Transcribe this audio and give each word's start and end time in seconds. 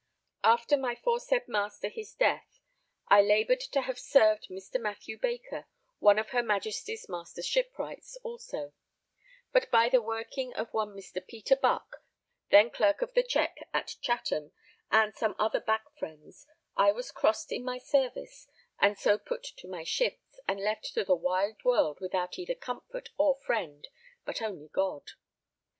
After 0.43 0.77
my 0.77 0.95
foresaid 0.95 1.47
master 1.47 1.87
his 1.87 2.15
death, 2.15 2.59
I 3.09 3.21
laboured 3.21 3.59
to 3.59 3.81
have 3.81 3.99
served 3.99 4.47
Mr. 4.49 4.81
Mathew 4.81 5.19
Baker, 5.19 5.67
one 5.99 6.17
of 6.17 6.29
her 6.31 6.41
Majesty's 6.41 7.07
Master 7.07 7.43
Shipwrights 7.43 8.17
also; 8.23 8.73
but 9.51 9.69
by 9.69 9.89
the 9.89 10.01
working 10.01 10.55
of 10.55 10.73
one 10.73 10.95
Mr. 10.95 11.23
Peter 11.23 11.55
Buck, 11.55 11.97
then 12.49 12.71
Clerk 12.71 13.03
of 13.03 13.13
the 13.13 13.21
Check 13.21 13.55
at 13.75 13.95
Chatham, 14.01 14.53
and 14.89 15.13
some 15.13 15.35
other 15.37 15.59
back 15.61 15.83
friends, 15.99 16.47
I 16.75 16.91
was 16.91 17.11
crossed 17.11 17.51
in 17.51 17.63
my 17.63 17.77
service 17.77 18.47
and 18.79 18.97
so 18.97 19.19
put 19.19 19.43
to 19.57 19.67
my 19.67 19.83
shifts, 19.83 20.39
and 20.47 20.59
left 20.59 20.95
to 20.95 21.05
the 21.05 21.13
wide 21.13 21.63
world 21.63 21.99
without 21.99 22.39
either 22.39 22.55
comfort 22.55 23.09
or 23.19 23.35
friend, 23.35 23.87
but 24.25 24.41
only 24.41 24.67
God. 24.67 25.11